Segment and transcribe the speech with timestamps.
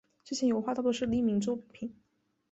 [0.23, 1.93] 这些油画大多是匿名作品。